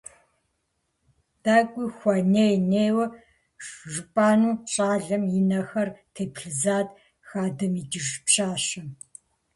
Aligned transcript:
ТӀэкӀуи 1.43 1.87
хуэней-нейуэ 1.97 3.05
жыпӀэну 3.91 4.53
щӏалэм 4.71 5.23
и 5.39 5.41
нэхэр 5.49 5.89
теплъызат 6.13 6.87
хадэм 7.27 7.73
икӀыж 7.81 8.09
пщащэм. 8.25 8.87